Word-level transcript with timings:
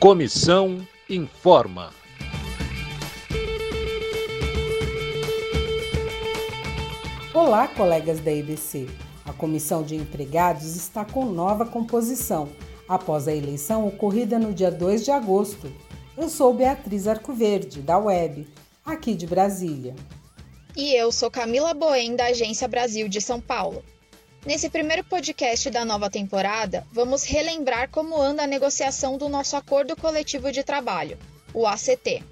Comissão 0.00 0.86
informa. 1.10 1.92
Olá, 7.34 7.66
colegas 7.66 8.20
da 8.20 8.30
EBC. 8.30 8.86
A 9.24 9.32
Comissão 9.32 9.82
de 9.82 9.96
Empregados 9.96 10.76
está 10.76 11.04
com 11.04 11.24
nova 11.24 11.66
composição, 11.66 12.48
após 12.88 13.26
a 13.26 13.34
eleição 13.34 13.88
ocorrida 13.88 14.38
no 14.38 14.54
dia 14.54 14.70
2 14.70 15.04
de 15.04 15.10
agosto. 15.10 15.68
Eu 16.16 16.28
sou 16.28 16.54
Beatriz 16.54 17.08
Arcoverde, 17.08 17.82
da 17.82 17.98
Web, 17.98 18.46
aqui 18.84 19.16
de 19.16 19.26
Brasília. 19.26 19.96
E 20.76 20.94
eu 20.94 21.10
sou 21.10 21.28
Camila 21.28 21.74
Boen, 21.74 22.14
da 22.14 22.26
Agência 22.26 22.68
Brasil 22.68 23.08
de 23.08 23.20
São 23.20 23.40
Paulo. 23.40 23.82
Nesse 24.48 24.70
primeiro 24.70 25.04
podcast 25.04 25.68
da 25.68 25.84
nova 25.84 26.08
temporada, 26.08 26.86
vamos 26.90 27.22
relembrar 27.22 27.90
como 27.90 28.18
anda 28.18 28.44
a 28.44 28.46
negociação 28.46 29.18
do 29.18 29.28
nosso 29.28 29.54
acordo 29.54 29.94
coletivo 29.94 30.50
de 30.50 30.64
trabalho, 30.64 31.18
o 31.52 31.66
ACT. 31.66 32.24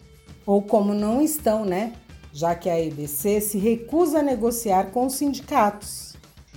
Ou 0.46 0.62
como 0.62 0.94
não 0.94 1.20
estão, 1.20 1.66
né? 1.66 1.92
Já 2.32 2.54
que 2.54 2.70
a 2.70 2.80
EBC 2.80 3.42
se 3.42 3.58
recusa 3.58 4.20
a 4.20 4.22
negociar 4.22 4.92
com 4.92 5.04
os 5.04 5.12
sindicatos. 5.12 6.14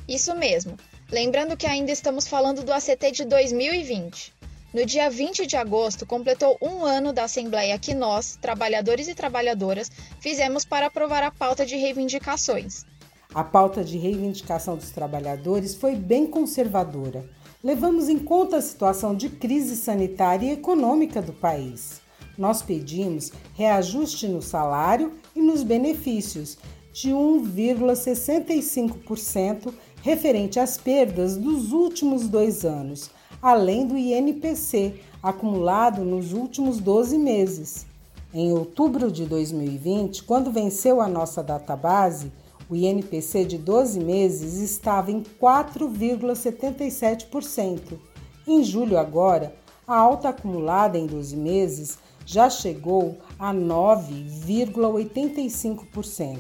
Isso 0.08 0.34
mesmo. 0.34 0.78
Lembrando 1.12 1.58
que 1.58 1.68
ainda 1.68 1.92
estamos 1.92 2.26
falando 2.26 2.64
do 2.64 2.72
ACT 2.72 3.12
de 3.12 3.26
2020. 3.26 4.34
No 4.74 4.86
dia 4.86 5.10
20 5.10 5.46
de 5.46 5.58
agosto, 5.58 6.06
completou 6.06 6.58
um 6.62 6.86
ano 6.86 7.12
da 7.12 7.26
Assembleia 7.26 7.78
que 7.78 7.94
nós, 7.94 8.38
trabalhadores 8.42 9.10
e 9.10 9.14
trabalhadoras, 9.14 9.92
fizemos 10.22 10.64
para 10.64 10.86
aprovar 10.86 11.22
a 11.22 11.32
pauta 11.32 11.66
de 11.66 11.76
reivindicações. 11.76 12.86
A 13.32 13.44
pauta 13.44 13.84
de 13.84 13.96
reivindicação 13.96 14.76
dos 14.76 14.90
trabalhadores 14.90 15.76
foi 15.76 15.96
bem 15.96 16.26
conservadora. 16.26 17.30
Levamos 17.64 18.10
em 18.10 18.18
conta 18.18 18.58
a 18.58 18.62
situação 18.62 19.14
de 19.14 19.30
crise 19.30 19.76
sanitária 19.76 20.48
e 20.48 20.54
econômica 20.54 21.22
do 21.22 21.32
país. 21.32 22.02
Nós 22.36 22.64
pedimos 22.64 23.32
reajuste 23.54 24.28
no 24.28 24.42
salário 24.42 25.14
e 25.36 25.42
nos 25.42 25.62
benefícios 25.62 26.58
de 26.92 27.12
1,65% 27.12 29.76
referente 30.02 30.60
às 30.60 30.76
perdas 30.76 31.38
dos 31.38 31.72
últimos 31.72 32.28
dois 32.28 32.66
anos, 32.66 33.12
além 33.40 33.86
do 33.86 33.96
INPC 33.96 35.02
acumulado 35.22 36.04
nos 36.04 36.34
últimos 36.34 36.80
12 36.80 37.16
meses. 37.20 37.86
Em 38.34 38.52
outubro 38.52 39.12
de 39.12 39.28
2020, 39.28 40.24
quando 40.24 40.52
venceu 40.52 41.00
a 41.00 41.08
nossa 41.08 41.44
database, 41.44 42.32
o 42.70 42.76
INPC 42.76 43.46
de 43.46 43.58
12 43.58 44.00
meses 44.00 44.62
estava 44.62 45.10
em 45.12 45.24
4,77%. 45.42 48.00
Em 48.48 48.64
julho, 48.64 49.00
agora, 49.00 49.56
a 49.88 49.96
alta 49.96 50.30
acumulada 50.30 50.96
em 50.98 51.08
12 51.08 51.36
meses 51.36 51.98
já 52.26 52.50
chegou 52.50 53.18
a 53.40 53.52
9,85%. 53.52 56.40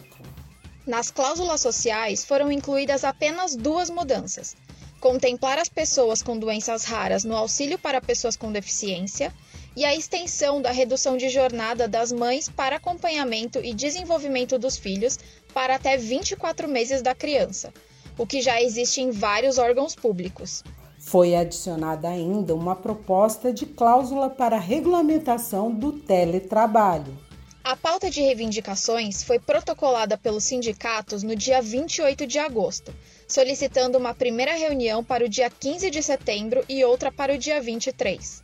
Nas 0.85 1.09
cláusulas 1.09 1.61
sociais 1.61 2.23
foram 2.23 2.51
incluídas 2.51 3.03
apenas 3.03 3.55
duas 3.55 3.89
mudanças: 3.89 4.55
contemplar 4.99 5.57
as 5.57 5.69
pessoas 5.69 6.21
com 6.21 6.37
doenças 6.37 6.83
raras 6.83 7.23
no 7.23 7.35
auxílio 7.35 7.79
para 7.79 7.99
pessoas 7.99 8.35
com 8.35 8.51
deficiência 8.51 9.33
e 9.79 9.85
a 9.85 9.95
extensão 9.95 10.61
da 10.61 10.71
redução 10.71 11.15
de 11.15 11.29
jornada 11.29 11.87
das 11.87 12.11
mães 12.11 12.49
para 12.49 12.75
acompanhamento 12.75 13.63
e 13.63 13.73
desenvolvimento 13.73 14.59
dos 14.59 14.77
filhos 14.77 15.17
para 15.53 15.75
até 15.75 15.95
24 15.95 16.67
meses 16.67 17.01
da 17.01 17.15
criança, 17.15 17.73
o 18.17 18.27
que 18.27 18.41
já 18.41 18.61
existe 18.61 18.99
em 18.99 19.09
vários 19.09 19.57
órgãos 19.57 19.95
públicos. 19.95 20.65
Foi 20.99 21.33
adicionada 21.33 22.09
ainda 22.09 22.53
uma 22.53 22.75
proposta 22.75 23.53
de 23.53 23.65
cláusula 23.65 24.29
para 24.29 24.57
a 24.57 24.59
regulamentação 24.59 25.71
do 25.71 25.93
teletrabalho. 25.93 27.17
A 27.63 27.73
pauta 27.77 28.09
de 28.09 28.19
reivindicações 28.19 29.23
foi 29.23 29.39
protocolada 29.39 30.17
pelos 30.17 30.43
sindicatos 30.43 31.23
no 31.23 31.37
dia 31.37 31.61
28 31.61 32.27
de 32.27 32.37
agosto, 32.37 32.93
solicitando 33.25 33.97
uma 33.97 34.13
primeira 34.13 34.55
reunião 34.55 35.01
para 35.05 35.23
o 35.23 35.29
dia 35.29 35.49
15 35.49 35.89
de 35.89 36.03
setembro 36.03 36.65
e 36.67 36.83
outra 36.83 37.13
para 37.13 37.33
o 37.33 37.37
dia 37.37 37.61
23. 37.61 38.43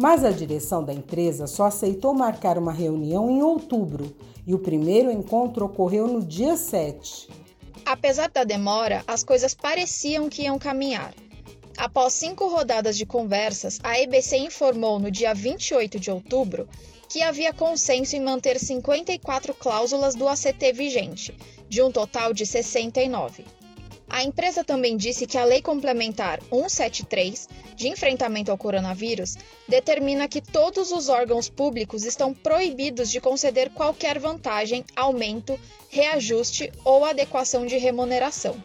Mas 0.00 0.24
a 0.24 0.30
direção 0.30 0.84
da 0.84 0.94
empresa 0.94 1.48
só 1.48 1.64
aceitou 1.64 2.14
marcar 2.14 2.56
uma 2.56 2.72
reunião 2.72 3.28
em 3.28 3.42
outubro 3.42 4.14
e 4.46 4.54
o 4.54 4.58
primeiro 4.60 5.10
encontro 5.10 5.66
ocorreu 5.66 6.06
no 6.06 6.24
dia 6.24 6.56
7. 6.56 7.28
Apesar 7.84 8.30
da 8.30 8.44
demora, 8.44 9.02
as 9.08 9.24
coisas 9.24 9.54
pareciam 9.54 10.28
que 10.28 10.42
iam 10.42 10.56
caminhar. 10.56 11.12
Após 11.76 12.12
cinco 12.12 12.46
rodadas 12.46 12.96
de 12.96 13.04
conversas, 13.04 13.80
a 13.82 13.98
EBC 13.98 14.36
informou 14.36 15.00
no 15.00 15.10
dia 15.10 15.34
28 15.34 15.98
de 15.98 16.12
outubro 16.12 16.68
que 17.08 17.20
havia 17.20 17.52
consenso 17.52 18.14
em 18.14 18.20
manter 18.20 18.56
54 18.60 19.52
cláusulas 19.54 20.14
do 20.14 20.28
ACT 20.28 20.72
vigente, 20.74 21.36
de 21.68 21.82
um 21.82 21.90
total 21.90 22.32
de 22.32 22.46
69. 22.46 23.44
A 24.10 24.22
empresa 24.24 24.64
também 24.64 24.96
disse 24.96 25.26
que 25.26 25.36
a 25.36 25.44
Lei 25.44 25.60
Complementar 25.60 26.40
173, 26.50 27.48
de 27.76 27.88
enfrentamento 27.88 28.50
ao 28.50 28.56
coronavírus, 28.56 29.36
determina 29.68 30.26
que 30.26 30.40
todos 30.40 30.90
os 30.90 31.08
órgãos 31.08 31.48
públicos 31.48 32.04
estão 32.04 32.32
proibidos 32.32 33.10
de 33.10 33.20
conceder 33.20 33.70
qualquer 33.70 34.18
vantagem, 34.18 34.84
aumento, 34.96 35.60
reajuste 35.90 36.72
ou 36.84 37.04
adequação 37.04 37.66
de 37.66 37.76
remuneração. 37.76 38.56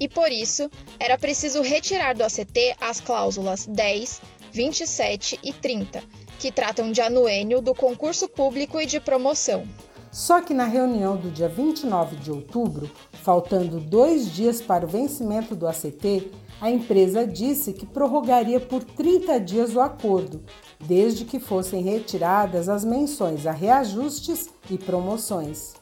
E 0.00 0.08
por 0.08 0.32
isso, 0.32 0.68
era 0.98 1.16
preciso 1.16 1.62
retirar 1.62 2.14
do 2.14 2.24
ACT 2.24 2.74
as 2.80 3.00
cláusulas 3.00 3.66
10, 3.66 4.20
27 4.52 5.38
e 5.42 5.52
30, 5.52 6.02
que 6.40 6.50
tratam 6.50 6.90
de 6.90 7.00
anuênio 7.00 7.60
do 7.60 7.74
concurso 7.74 8.28
público 8.28 8.80
e 8.80 8.86
de 8.86 8.98
promoção. 8.98 9.66
Só 10.14 10.40
que 10.40 10.54
na 10.54 10.64
reunião 10.64 11.16
do 11.16 11.28
dia 11.28 11.48
29 11.48 12.14
de 12.14 12.30
outubro, 12.30 12.88
faltando 13.14 13.80
dois 13.80 14.32
dias 14.32 14.62
para 14.62 14.84
o 14.84 14.88
vencimento 14.88 15.56
do 15.56 15.66
ACT, 15.66 16.30
a 16.60 16.70
empresa 16.70 17.26
disse 17.26 17.72
que 17.72 17.84
prorrogaria 17.84 18.60
por 18.60 18.84
30 18.84 19.40
dias 19.40 19.74
o 19.74 19.80
acordo, 19.80 20.40
desde 20.78 21.24
que 21.24 21.40
fossem 21.40 21.82
retiradas 21.82 22.68
as 22.68 22.84
menções 22.84 23.44
a 23.44 23.50
reajustes 23.50 24.50
e 24.70 24.78
promoções. 24.78 25.74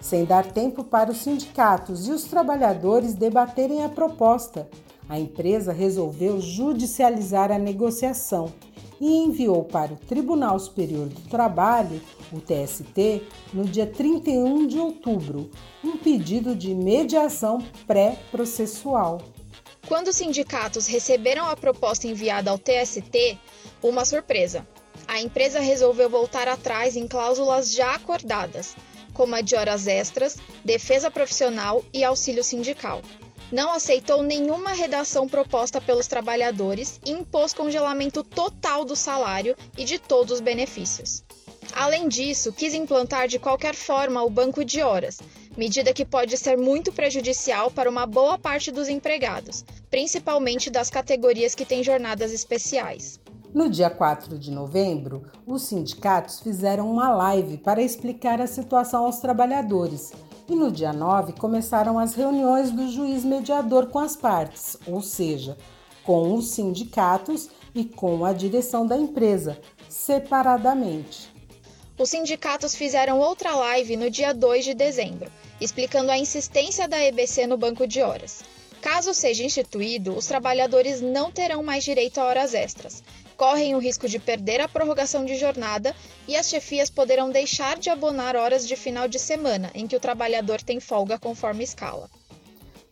Sem 0.00 0.24
dar 0.24 0.46
tempo 0.46 0.84
para 0.84 1.10
os 1.10 1.16
sindicatos 1.16 2.06
e 2.06 2.12
os 2.12 2.22
trabalhadores 2.22 3.14
debaterem 3.14 3.82
a 3.82 3.88
proposta, 3.88 4.68
a 5.08 5.18
empresa 5.18 5.72
resolveu 5.72 6.40
judicializar 6.40 7.50
a 7.50 7.58
negociação 7.58 8.52
e 9.00 9.16
enviou 9.16 9.64
para 9.64 9.94
o 9.94 9.96
Tribunal 9.96 10.58
Superior 10.58 11.08
do 11.08 11.20
Trabalho, 11.22 12.00
o 12.32 12.40
TST, 12.40 13.22
no 13.52 13.64
dia 13.64 13.86
31 13.86 14.66
de 14.66 14.78
outubro, 14.78 15.50
um 15.82 15.96
pedido 15.96 16.54
de 16.54 16.74
mediação 16.74 17.58
pré-processual. 17.86 19.22
Quando 19.88 20.08
os 20.08 20.16
sindicatos 20.16 20.86
receberam 20.86 21.46
a 21.46 21.56
proposta 21.56 22.06
enviada 22.06 22.50
ao 22.50 22.58
TST, 22.58 23.38
uma 23.82 24.04
surpresa. 24.04 24.66
A 25.08 25.20
empresa 25.20 25.58
resolveu 25.58 26.08
voltar 26.08 26.46
atrás 26.46 26.94
em 26.94 27.08
cláusulas 27.08 27.72
já 27.72 27.94
acordadas, 27.94 28.76
como 29.14 29.34
a 29.34 29.40
de 29.40 29.56
horas 29.56 29.86
extras, 29.86 30.36
defesa 30.64 31.10
profissional 31.10 31.82
e 31.92 32.04
auxílio 32.04 32.44
sindical 32.44 33.00
não 33.52 33.72
aceitou 33.72 34.22
nenhuma 34.22 34.72
redação 34.72 35.28
proposta 35.28 35.80
pelos 35.80 36.06
trabalhadores 36.06 37.00
e 37.04 37.10
impôs 37.10 37.52
congelamento 37.52 38.22
total 38.22 38.84
do 38.84 38.94
salário 38.94 39.56
e 39.76 39.84
de 39.84 39.98
todos 39.98 40.34
os 40.34 40.40
benefícios. 40.40 41.24
Além 41.72 42.08
disso, 42.08 42.52
quis 42.52 42.74
implantar 42.74 43.28
de 43.28 43.38
qualquer 43.38 43.74
forma 43.74 44.22
o 44.22 44.30
banco 44.30 44.64
de 44.64 44.82
horas, 44.82 45.18
medida 45.56 45.92
que 45.92 46.04
pode 46.04 46.36
ser 46.36 46.56
muito 46.56 46.92
prejudicial 46.92 47.70
para 47.70 47.88
uma 47.88 48.06
boa 48.06 48.38
parte 48.38 48.72
dos 48.72 48.88
empregados, 48.88 49.64
principalmente 49.88 50.70
das 50.70 50.90
categorias 50.90 51.54
que 51.54 51.64
têm 51.64 51.82
jornadas 51.82 52.32
especiais. 52.32 53.20
No 53.52 53.68
dia 53.68 53.90
4 53.90 54.38
de 54.38 54.50
novembro, 54.50 55.24
os 55.44 55.62
sindicatos 55.62 56.40
fizeram 56.40 56.90
uma 56.90 57.10
live 57.10 57.58
para 57.58 57.82
explicar 57.82 58.40
a 58.40 58.46
situação 58.46 59.04
aos 59.04 59.18
trabalhadores 59.18 60.12
e 60.50 60.56
no 60.56 60.68
dia 60.68 60.92
9 60.92 61.34
começaram 61.34 61.96
as 61.96 62.14
reuniões 62.14 62.72
do 62.72 62.90
juiz 62.90 63.24
mediador 63.24 63.86
com 63.86 64.00
as 64.00 64.16
partes, 64.16 64.76
ou 64.84 65.00
seja, 65.00 65.56
com 66.02 66.34
os 66.34 66.48
sindicatos 66.48 67.48
e 67.72 67.84
com 67.84 68.24
a 68.24 68.32
direção 68.32 68.84
da 68.84 68.96
empresa, 68.96 69.56
separadamente. 69.88 71.30
Os 71.96 72.10
sindicatos 72.10 72.74
fizeram 72.74 73.20
outra 73.20 73.54
live 73.54 73.96
no 73.96 74.10
dia 74.10 74.34
2 74.34 74.64
de 74.64 74.74
dezembro, 74.74 75.30
explicando 75.60 76.10
a 76.10 76.18
insistência 76.18 76.88
da 76.88 77.00
EBC 77.00 77.46
no 77.46 77.56
banco 77.56 77.86
de 77.86 78.02
horas. 78.02 78.42
Caso 78.80 79.14
seja 79.14 79.44
instituído, 79.44 80.16
os 80.16 80.26
trabalhadores 80.26 81.00
não 81.00 81.30
terão 81.30 81.62
mais 81.62 81.84
direito 81.84 82.18
a 82.18 82.24
horas 82.24 82.54
extras, 82.54 83.04
correm 83.40 83.74
o 83.74 83.78
risco 83.78 84.06
de 84.06 84.18
perder 84.18 84.60
a 84.60 84.68
prorrogação 84.68 85.24
de 85.24 85.34
jornada 85.34 85.96
e 86.28 86.36
as 86.36 86.50
chefias 86.50 86.90
poderão 86.90 87.30
deixar 87.30 87.78
de 87.78 87.88
abonar 87.88 88.36
horas 88.36 88.68
de 88.68 88.76
final 88.76 89.08
de 89.08 89.18
semana 89.18 89.70
em 89.74 89.86
que 89.86 89.96
o 89.96 90.00
trabalhador 90.00 90.60
tem 90.60 90.78
folga 90.78 91.18
conforme 91.18 91.64
escala. 91.64 92.10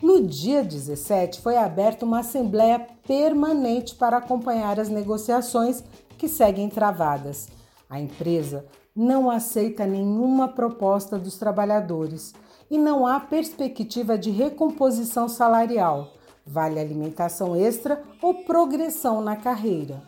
No 0.02 0.26
dia 0.26 0.64
17, 0.64 1.42
foi 1.42 1.58
aberta 1.58 2.06
uma 2.06 2.20
assembleia 2.20 2.78
permanente 3.06 3.94
para 3.94 4.16
acompanhar 4.16 4.80
as 4.80 4.88
negociações 4.88 5.84
que 6.16 6.26
seguem 6.26 6.70
travadas. 6.70 7.48
A 7.90 8.00
empresa 8.00 8.64
não 8.96 9.30
aceita 9.30 9.84
nenhuma 9.84 10.48
proposta 10.48 11.18
dos 11.18 11.36
trabalhadores 11.36 12.32
e 12.70 12.78
não 12.78 13.06
há 13.06 13.20
perspectiva 13.20 14.16
de 14.16 14.30
recomposição 14.30 15.28
salarial, 15.28 16.14
vale 16.46 16.80
alimentação 16.80 17.54
extra 17.54 18.02
ou 18.22 18.32
progressão 18.44 19.20
na 19.20 19.36
carreira. 19.36 20.07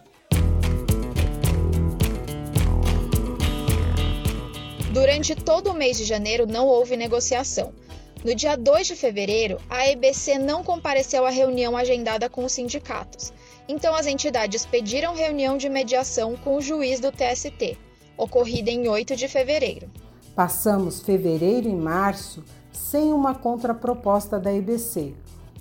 Durante 4.92 5.36
todo 5.36 5.70
o 5.70 5.74
mês 5.74 5.96
de 5.96 6.04
janeiro 6.04 6.48
não 6.48 6.66
houve 6.66 6.96
negociação. 6.96 7.72
No 8.24 8.34
dia 8.34 8.56
2 8.56 8.88
de 8.88 8.96
fevereiro, 8.96 9.60
a 9.70 9.88
EBC 9.88 10.36
não 10.36 10.64
compareceu 10.64 11.24
à 11.24 11.30
reunião 11.30 11.76
agendada 11.76 12.28
com 12.28 12.44
os 12.44 12.50
sindicatos. 12.50 13.32
Então, 13.68 13.94
as 13.94 14.08
entidades 14.08 14.66
pediram 14.66 15.14
reunião 15.14 15.56
de 15.56 15.68
mediação 15.68 16.34
com 16.36 16.56
o 16.56 16.60
juiz 16.60 16.98
do 16.98 17.12
TST, 17.12 17.78
ocorrida 18.16 18.68
em 18.68 18.88
8 18.88 19.14
de 19.14 19.28
fevereiro. 19.28 19.88
Passamos 20.34 21.00
fevereiro 21.00 21.68
e 21.68 21.74
março 21.74 22.42
sem 22.72 23.12
uma 23.12 23.32
contraproposta 23.32 24.40
da 24.40 24.52
EBC. 24.52 25.14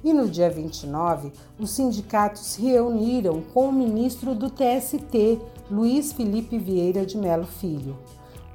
E 0.04 0.12
no 0.12 0.28
dia 0.28 0.50
29, 0.50 1.32
os 1.60 1.70
sindicatos 1.70 2.42
se 2.42 2.62
reuniram 2.64 3.42
com 3.54 3.70
o 3.70 3.74
ministro 3.74 4.34
do 4.34 4.50
TST, 4.50 5.40
Luiz 5.70 6.14
Felipe 6.14 6.58
Vieira 6.58 7.06
de 7.06 7.16
Melo 7.16 7.46
Filho. 7.46 7.96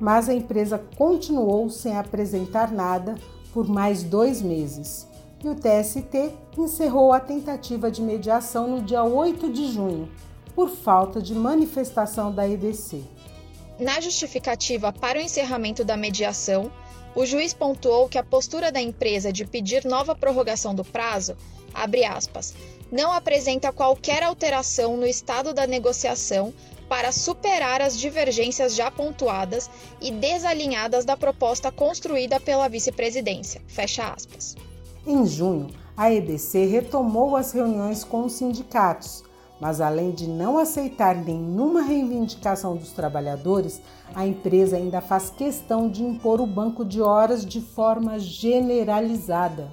Mas 0.01 0.29
a 0.29 0.35
empresa 0.35 0.83
continuou 0.97 1.71
sem 1.71 1.97
apresentar 1.97 2.73
nada 2.73 3.15
por 3.53 3.69
mais 3.69 4.03
dois 4.03 4.43
meses. 4.43 5.07
E 5.43 5.49
o 5.49 5.55
TST 5.55 6.33
encerrou 6.59 7.13
a 7.13 7.21
tentativa 7.21 7.91
de 7.91 8.03
mediação 8.03 8.67
no 8.67 8.83
dia 8.83 9.05
8 9.05 9.53
de 9.53 9.71
junho, 9.71 10.11
por 10.55 10.71
falta 10.71 11.21
de 11.21 11.35
manifestação 11.35 12.33
da 12.33 12.49
EBC. 12.49 13.03
Na 13.79 14.01
justificativa 14.01 14.93
para 14.93 15.19
o 15.19 15.23
encerramento 15.23 15.85
da 15.85 15.97
mediação, 15.97 16.71
o 17.15 17.27
juiz 17.27 17.53
pontuou 17.53 18.09
que 18.09 18.19
a 18.19 18.25
postura 18.25 18.73
da 18.73 18.81
empresa 18.81 19.33
de 19.33 19.45
pedir 19.45 19.85
nova 19.85 20.15
prorrogação 20.15 20.75
do 20.75 20.85
prazo, 20.85 21.37
abre 21.73 22.05
aspas, 22.05 22.55
não 22.91 23.13
apresenta 23.13 23.73
qualquer 23.73 24.23
alteração 24.23 24.97
no 24.97 25.07
estado 25.07 25.53
da 25.53 25.67
negociação 25.67 26.53
para 26.89 27.13
superar 27.13 27.81
as 27.81 27.99
divergências 27.99 28.75
já 28.75 28.91
pontuadas 28.91 29.71
e 30.01 30.11
desalinhadas 30.11 31.05
da 31.05 31.17
proposta 31.17 31.73
construída 31.73 32.39
pela 32.39 32.69
vice-presidência. 32.69 33.61
Fecha 33.67 34.13
aspas. 34.13 34.55
Em 35.07 35.27
junho, 35.27 35.69
a 35.97 36.13
EBC 36.13 36.67
retomou 36.67 37.37
as 37.37 37.53
reuniões 37.53 38.05
com 38.05 38.25
os 38.25 38.33
sindicatos 38.33 39.25
mas 39.61 39.81
além 39.81 40.11
de 40.11 40.29
não 40.29 40.59
aceitar 40.59 41.15
nenhuma 41.15 41.83
reivindicação 41.83 42.77
dos 42.77 42.91
trabalhadores, 42.91 43.81
a 44.15 44.27
empresa 44.27 44.77
ainda 44.77 45.01
faz 45.01 45.31
questão 45.31 45.89
de 45.89 46.03
impor 46.03 46.41
o 46.41 46.47
banco 46.47 46.85
de 46.85 47.01
horas 47.01 47.47
de 47.47 47.61
forma 47.61 48.19
generalizada. 48.19 49.71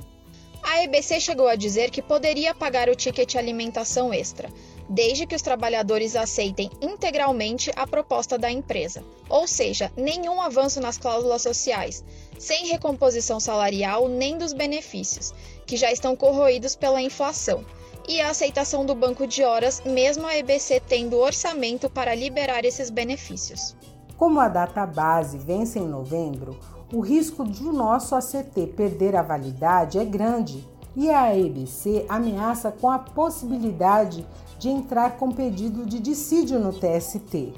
A 0.63 0.83
EBC 0.83 1.19
chegou 1.19 1.47
a 1.47 1.55
dizer 1.55 1.89
que 1.89 2.01
poderia 2.01 2.53
pagar 2.53 2.87
o 2.87 2.95
ticket 2.95 3.35
alimentação 3.35 4.13
extra, 4.13 4.49
desde 4.91 5.25
que 5.25 5.35
os 5.35 5.41
trabalhadores 5.41 6.17
aceitem 6.17 6.69
integralmente 6.81 7.71
a 7.77 7.88
proposta 7.88 8.38
da 8.38 8.51
empresa, 8.51 9.01
ou 9.29 9.47
seja, 9.47 9.89
nenhum 9.95 10.41
avanço 10.41 10.81
nas 10.81 10.97
cláusulas 10.97 11.41
sociais, 11.41 12.03
sem 12.38 12.67
recomposição 12.67 13.39
salarial 13.39 14.09
nem 14.09 14.38
dos 14.38 14.51
benefícios, 14.51 15.33
que 15.65 15.77
já 15.77 15.91
estão 15.91 16.13
corroídos 16.13 16.75
pela 16.75 17.01
inflação 17.01 17.63
e 18.07 18.19
a 18.19 18.31
aceitação 18.31 18.85
do 18.85 18.93
banco 18.93 19.25
de 19.25 19.43
horas, 19.43 19.81
mesmo 19.85 20.27
a 20.27 20.38
EBC 20.38 20.81
tendo 20.81 21.17
orçamento 21.17 21.89
para 21.89 22.13
liberar 22.13 22.65
esses 22.65 22.89
benefícios. 22.89 23.75
Como 24.17 24.41
a 24.41 24.49
data 24.49 24.85
base 24.85 25.37
vence 25.37 25.79
em 25.79 25.87
novembro, 25.87 26.59
o 26.94 26.99
risco 26.99 27.47
de 27.47 27.63
o 27.63 27.71
nosso 27.71 28.13
ACT 28.13 28.67
perder 28.75 29.15
a 29.15 29.21
validade 29.21 29.97
é 29.97 30.03
grande 30.03 30.67
e 30.95 31.09
a 31.09 31.33
EBC 31.33 32.05
ameaça 32.09 32.71
com 32.71 32.89
a 32.89 32.99
possibilidade 32.99 34.25
de 34.61 34.69
entrar 34.69 35.17
com 35.17 35.31
pedido 35.31 35.87
de 35.87 35.99
dissídio 35.99 36.59
no 36.59 36.71
TST. 36.71 37.51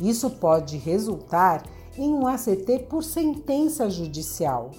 Isso 0.00 0.30
pode 0.30 0.76
resultar 0.76 1.64
em 1.98 2.08
um 2.08 2.24
ACT 2.24 2.86
por 2.88 3.02
sentença 3.02 3.90
judicial. 3.90 4.70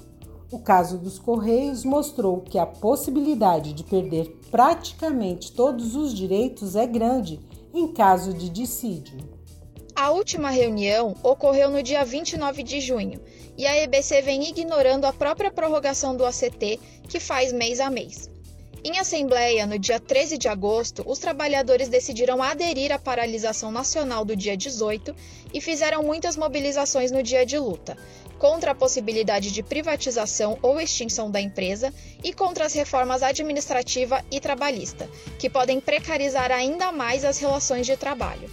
O 0.49 0.59
caso 0.59 0.97
dos 0.97 1.19
Correios 1.19 1.83
mostrou 1.83 2.39
que 2.39 2.57
a 2.57 2.65
possibilidade 2.65 3.73
de 3.73 3.83
perder 3.83 4.39
praticamente 4.49 5.51
todos 5.51 5.93
os 5.93 6.13
direitos 6.13 6.77
é 6.77 6.87
grande 6.87 7.37
em 7.73 7.91
caso 7.91 8.33
de 8.33 8.47
dissídio. 8.47 9.17
A 9.93 10.11
última 10.11 10.49
reunião 10.49 11.15
ocorreu 11.21 11.69
no 11.69 11.83
dia 11.83 12.05
29 12.05 12.63
de 12.63 12.79
junho 12.79 13.19
e 13.57 13.67
a 13.67 13.75
EBC 13.83 14.21
vem 14.21 14.47
ignorando 14.47 15.03
a 15.03 15.11
própria 15.11 15.51
prorrogação 15.51 16.15
do 16.15 16.25
ACT, 16.25 16.79
que 17.09 17.19
faz 17.19 17.51
mês 17.51 17.81
a 17.81 17.89
mês. 17.89 18.29
Em 18.89 19.00
assembleia, 19.00 19.68
no 19.68 19.78
dia 19.78 20.00
13 20.00 20.38
de 20.38 20.48
agosto, 20.48 21.04
os 21.06 21.19
trabalhadores 21.19 21.89
decidiram 21.89 22.42
aderir 22.42 22.89
à 22.94 22.98
paralisação 22.98 23.69
nacional 23.69 24.24
do 24.24 24.34
dia 24.34 24.56
18 24.56 25.13
e 25.54 25.60
fizeram 25.60 26.01
muitas 26.04 26.38
mobilizações 26.38 27.12
no 27.12 27.22
dia 27.22 27.45
de 27.45 27.60
luta, 27.60 27.98
contra 28.39 28.72
a 28.72 28.75
possibilidade 28.75 29.51
de 29.51 29.62
privatização 29.62 30.57
ou 30.62 30.80
extinção 30.80 31.30
da 31.30 31.42
empresa 31.42 31.94
e 32.24 32.31
contra 32.31 32.66
as 32.66 32.74
reformas 32.74 33.24
administrativa 33.24 34.24
e 34.31 34.39
trabalhista, 34.39 35.10
que 35.38 35.50
podem 35.50 35.81
precarizar 35.81 36.50
ainda 36.50 36.89
mais 36.89 37.25
as 37.25 37.39
relações 37.39 37.86
de 37.86 37.98
trabalho. 37.98 38.50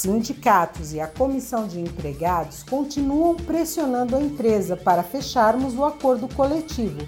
Sindicatos 0.00 0.92
e 0.92 1.00
a 1.00 1.06
comissão 1.06 1.66
de 1.66 1.80
empregados 1.80 2.62
continuam 2.62 3.36
pressionando 3.36 4.16
a 4.16 4.20
empresa 4.20 4.76
para 4.76 5.02
fecharmos 5.02 5.74
o 5.74 5.84
acordo 5.84 6.28
coletivo 6.34 7.00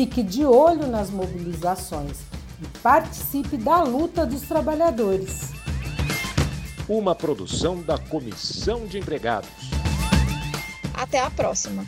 Fique 0.00 0.22
de 0.22 0.44
olho 0.44 0.86
nas 0.86 1.10
mobilizações 1.10 2.20
e 2.62 2.78
participe 2.78 3.56
da 3.56 3.82
luta 3.82 4.24
dos 4.24 4.42
trabalhadores. 4.42 5.50
Uma 6.88 7.14
produção 7.14 7.82
da 7.82 7.98
Comissão 7.98 8.86
de 8.86 8.98
Empregados. 8.98 9.50
Até 10.94 11.20
a 11.20 11.30
próxima! 11.30 11.84